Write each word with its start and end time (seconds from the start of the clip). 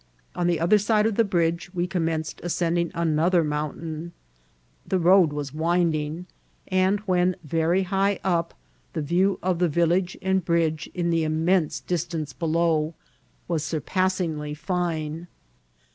On 0.33 0.47
the 0.47 0.59
other 0.59 0.79
side 0.79 1.05
of 1.05 1.13
the 1.13 1.23
bridge 1.23 1.69
we 1.75 1.85
commenced 1.85 2.41
ascending 2.43 2.89
another 2.95 3.43
mountain* 3.43 4.13
The 4.87 4.97
road 4.97 5.31
was 5.31 5.53
winding, 5.53 6.25
and, 6.69 6.99
when 7.01 7.35
very 7.43 7.83
high 7.83 8.19
up, 8.23 8.55
the 8.93 9.03
view 9.03 9.37
of 9.43 9.59
the 9.59 9.69
village 9.69 10.17
and 10.19 10.43
bridge 10.43 10.87
at 10.87 11.11
the 11.11 11.23
inmiense 11.23 11.85
distance 11.85 12.33
below 12.33 12.95
was 13.47 13.63
surpassingly 13.63 14.55
fine. 14.55 15.27